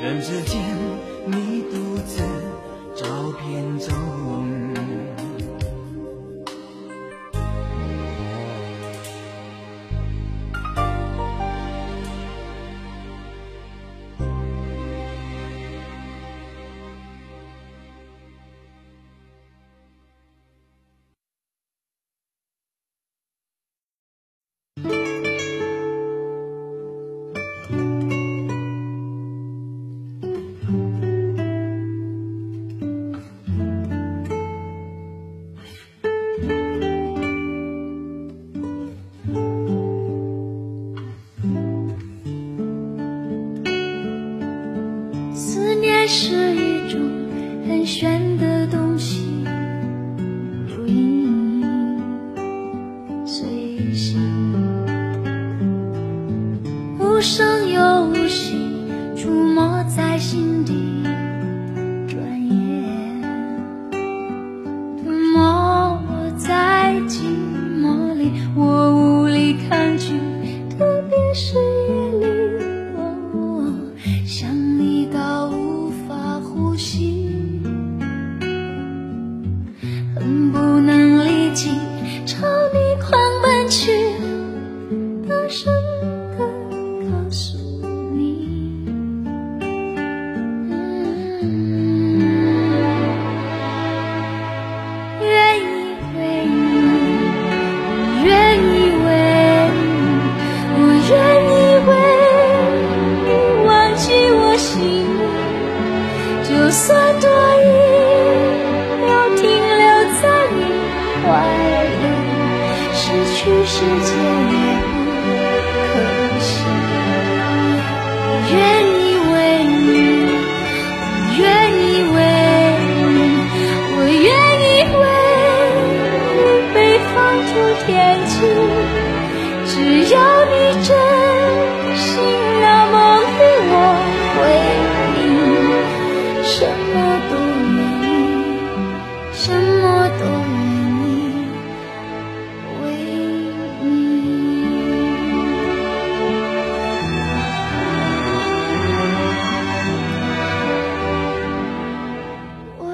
[0.00, 0.60] 人世间，
[1.26, 2.22] 你独自
[2.94, 4.77] 照片中。
[68.54, 68.67] 我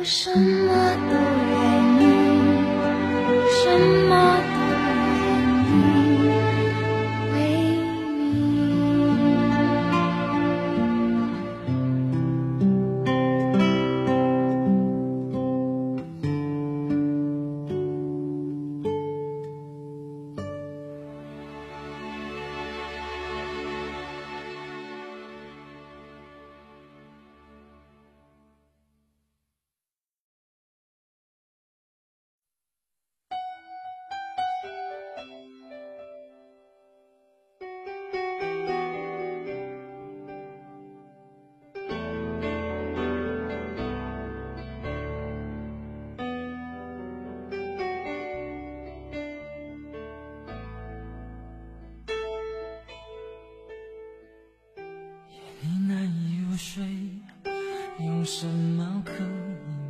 [0.06, 0.68] 什么
[1.08, 1.14] 都
[1.50, 1.56] 愿
[1.98, 2.02] 意，
[3.64, 4.03] 什么
[58.24, 59.18] 有什么可以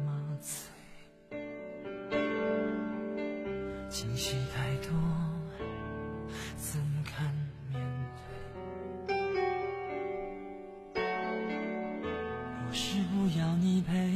[0.04, 1.38] 麻醉？
[3.88, 4.90] 惊喜太多，
[6.56, 7.32] 怎堪
[7.70, 7.80] 面
[10.96, 11.00] 对？
[12.66, 14.10] 不是不要你陪，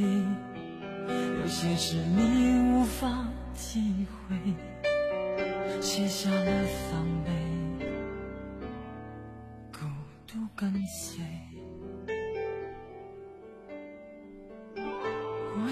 [1.40, 3.24] 有些事你无法
[3.54, 4.36] 体会，
[5.80, 7.30] 卸下了防备。
[9.72, 9.86] 孤
[10.26, 11.22] 独跟随。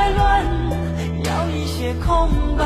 [0.00, 0.42] 太乱，
[1.24, 2.64] 要一些空白。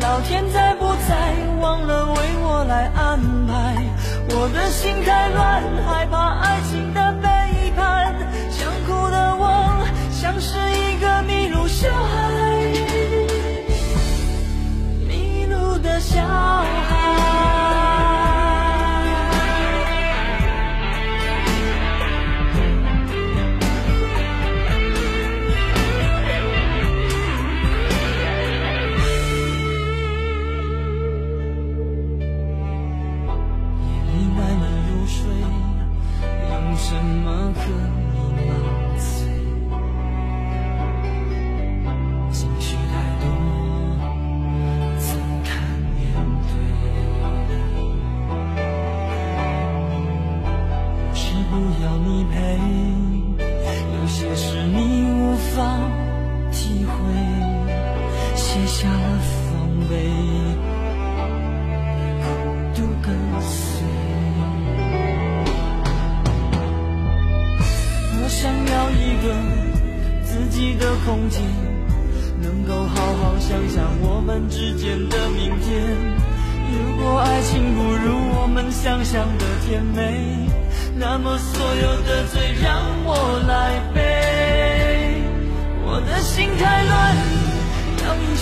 [0.00, 3.18] 老天在不在，忘了为我来安
[3.48, 3.74] 排。
[4.30, 7.11] 我的心太乱，害怕爱情的
[58.82, 58.98] 下了
[59.46, 59.94] 防备，
[62.18, 62.26] 孤
[62.74, 63.86] 独跟随。
[68.18, 69.24] 我想要一个
[70.24, 71.40] 自己的空间，
[72.40, 75.70] 能够好好想想我们之间的明天。
[76.72, 80.48] 如果爱情不如我们想象的甜美，
[80.96, 85.22] 那么所有的罪让我来背。
[85.84, 87.16] 我的心太乱，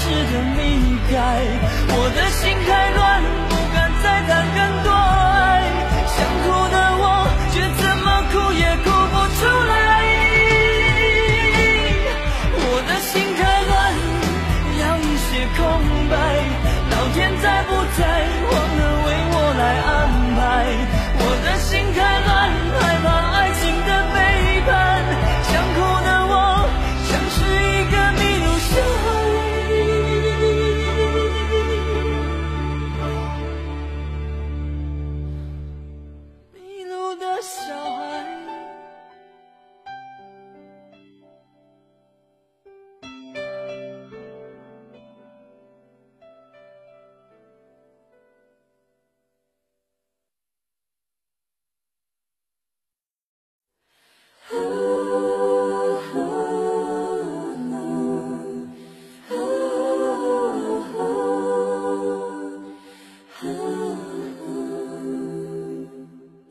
[0.00, 0.60] 时的离
[1.10, 1.14] 开。
[1.96, 5.62] 我的心太乱，不敢再谈更多爱。
[6.14, 7.04] 想哭的我，
[7.52, 9.72] 却怎么哭也哭不出来。
[12.58, 13.72] 我的心太乱，
[14.80, 15.58] 要一些空
[16.10, 16.12] 白。
[16.90, 18.00] 老天在不在，
[18.50, 18.82] 忘了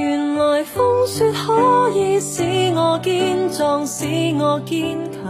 [0.00, 2.42] 原来风雪可以使
[2.74, 4.06] 我坚壮，使
[4.38, 5.20] 我坚强。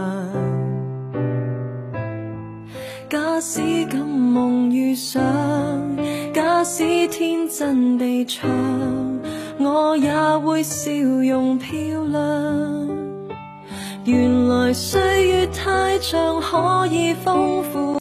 [3.09, 5.21] 假使敢梦遇上，
[6.33, 8.49] 假使天真地唱，
[9.59, 11.73] 我也会笑容漂
[12.05, 12.87] 亮。
[14.05, 17.81] 原来岁月太长，可以丰富。